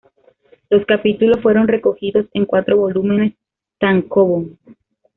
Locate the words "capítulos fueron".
0.87-1.67